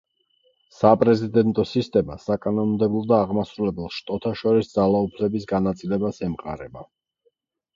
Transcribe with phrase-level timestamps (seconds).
[0.75, 6.87] საპრეზიდენტო სისტემა საკანონმდებლო და აღმასრულებელ შტოთა შორის ძალაუფლების განაწილებას ემყარება.